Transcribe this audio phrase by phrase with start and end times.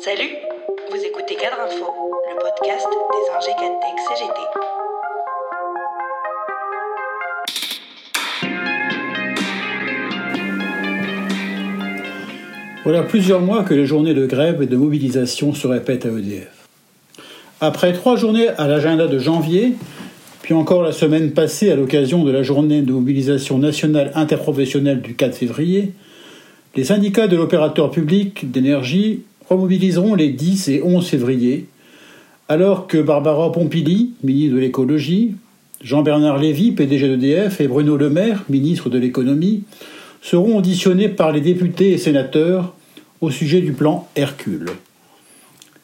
[0.00, 0.30] Salut,
[0.90, 1.86] vous écoutez Cadre Info,
[2.28, 3.52] le podcast des ingé
[4.08, 4.40] CGT.
[12.84, 16.68] Voilà plusieurs mois que les journées de grève et de mobilisation se répètent à EDF.
[17.60, 19.74] Après trois journées à l'agenda de janvier,
[20.42, 25.16] puis encore la semaine passée à l'occasion de la journée de mobilisation nationale interprofessionnelle du
[25.16, 25.92] 4 février,
[26.76, 31.66] les syndicats de l'opérateur public d'énergie remobiliseront les 10 et 11 février,
[32.48, 35.34] alors que Barbara Pompili, ministre de l'écologie,
[35.82, 39.64] Jean-Bernard Lévy, PDG d'EDF, et Bruno Le Maire, ministre de l'économie,
[40.22, 42.74] seront auditionnés par les députés et sénateurs
[43.20, 44.66] au sujet du plan Hercule.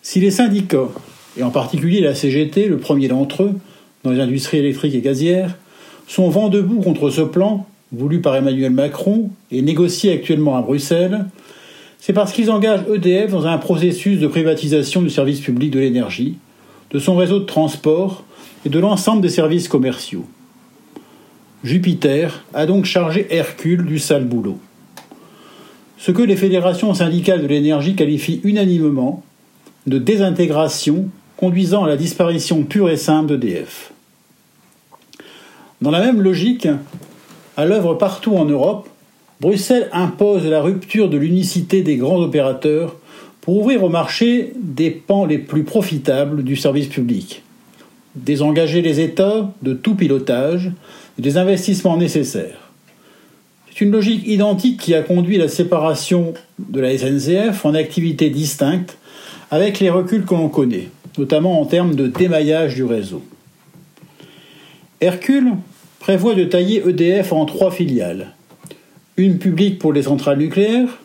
[0.03, 0.89] Si les syndicats,
[1.37, 3.53] et en particulier la CGT, le premier d'entre eux,
[4.03, 5.57] dans les industries électriques et gazières,
[6.07, 7.67] sont vent debout contre ce plan,
[7.97, 11.27] voulu par Emmanuel Macron et négocié actuellement à Bruxelles,
[11.99, 16.37] c'est parce qu'ils engagent EDF dans un processus de privatisation du service public de l'énergie,
[16.91, 18.25] de son réseau de transport
[18.67, 20.27] et de l'ensemble des services commerciaux.
[21.63, 24.59] Jupiter a donc chargé Hercule du sale boulot.
[25.97, 29.23] Ce que les fédérations syndicales de l'énergie qualifient unanimement
[29.87, 33.93] de désintégration conduisant à la disparition pure et simple d'EDF.
[35.81, 36.69] Dans la même logique,
[37.57, 38.89] à l'œuvre partout en Europe,
[39.41, 42.97] Bruxelles impose la rupture de l'unicité des grands opérateurs
[43.41, 47.43] pour ouvrir au marché des pans les plus profitables du service public,
[48.15, 50.73] désengager les États de tout pilotage
[51.19, 52.71] des investissements nécessaires.
[53.69, 58.97] C'est une logique identique qui a conduit la séparation de la SNCF en activités distinctes
[59.51, 60.89] avec les reculs que l'on connaît,
[61.19, 63.23] notamment en termes de démaillage du réseau.
[65.01, 65.53] Hercule
[66.05, 68.35] prévoit de tailler EDF en trois filiales
[69.17, 70.99] une publique pour les centrales nucléaires,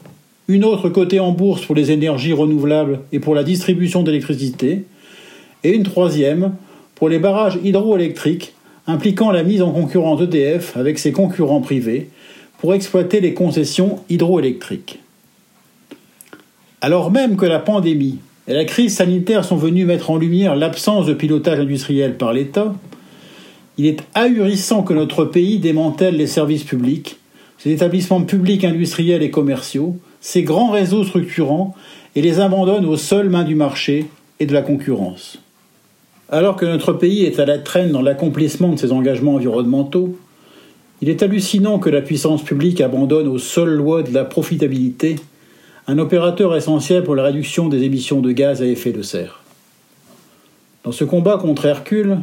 [0.50, 4.84] une autre cotée en bourse pour les énergies renouvelables et pour la distribution d'électricité,
[5.64, 6.54] et une troisième
[6.96, 8.56] pour les barrages hydroélectriques
[8.88, 12.10] impliquant la mise en concurrence d'EDF avec ses concurrents privés
[12.58, 15.00] pour exploiter les concessions hydroélectriques.
[16.82, 21.06] Alors même que la pandémie et la crise sanitaire sont venues mettre en lumière l'absence
[21.06, 22.76] de pilotage industriel par l'État,
[23.80, 27.20] il est ahurissant que notre pays démantèle les services publics
[27.60, 31.76] ces établissements publics industriels et commerciaux, ces grands réseaux structurants,
[32.16, 34.06] et les abandonne aux seules mains du marché
[34.40, 35.40] et de la concurrence.
[36.30, 40.18] Alors que notre pays est à la traîne dans l'accomplissement de ses engagements environnementaux,
[41.02, 45.18] il est hallucinant que la puissance publique abandonne aux seules lois de la profitabilité
[45.88, 49.42] un opérateur essentiel pour la réduction des émissions de gaz à effet de serre.
[50.84, 52.20] Dans ce combat contre Hercule,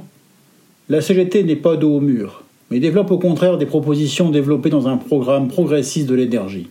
[0.88, 4.88] la CGT n'est pas dos au mur mais développe au contraire des propositions développées dans
[4.88, 6.68] un programme progressiste de l'énergie.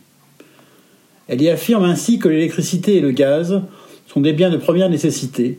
[1.27, 3.61] Elle y affirme ainsi que l'électricité et le gaz
[4.07, 5.57] sont des biens de première nécessité,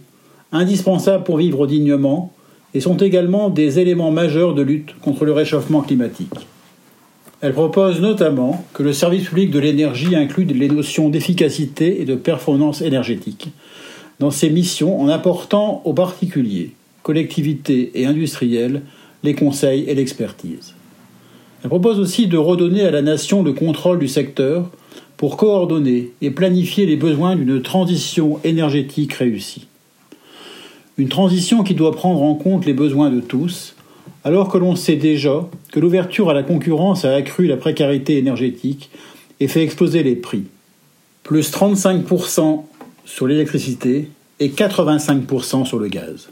[0.53, 2.33] indispensables pour vivre dignement,
[2.75, 6.35] et sont également des éléments majeurs de lutte contre le réchauffement climatique.
[7.41, 12.15] Elle propose notamment que le service public de l'énergie inclue les notions d'efficacité et de
[12.15, 13.49] performance énergétique
[14.21, 16.73] dans ses missions en apportant aux particuliers,
[17.07, 18.83] collectivités et industriels
[19.23, 20.75] les conseils et l'expertise.
[21.63, 24.69] Elle propose aussi de redonner à la nation le contrôle du secteur
[25.17, 29.69] pour coordonner et planifier les besoins d'une transition énergétique réussie.
[30.99, 33.77] Une transition qui doit prendre en compte les besoins de tous,
[34.25, 38.91] alors que l'on sait déjà que l'ouverture à la concurrence a accru la précarité énergétique
[39.39, 40.47] et fait exploser les prix.
[41.23, 42.65] Plus 35%
[43.05, 44.09] sur l'électricité
[44.41, 46.31] et 85% sur le gaz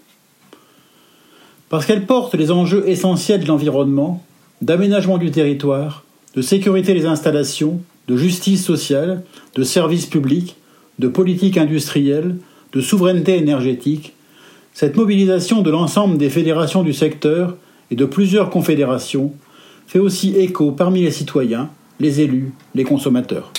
[1.75, 4.23] parce qu'elle porte les enjeux essentiels de l'environnement,
[4.63, 6.05] d'aménagement du territoire,
[6.37, 9.25] de sécurité des installations, de justice sociale,
[9.57, 10.55] de services publics,
[11.01, 12.37] de politique industrielle,
[12.73, 14.15] de souveraineté énergétique,
[14.73, 17.57] cette mobilisation de l'ensemble des fédérations du secteur
[17.91, 19.33] et de plusieurs confédérations
[19.89, 23.51] fait aussi écho parmi les citoyens, les élus, les consommateurs.